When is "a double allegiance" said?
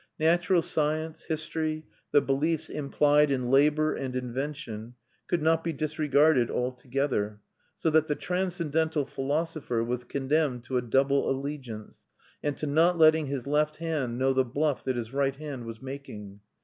10.77-12.07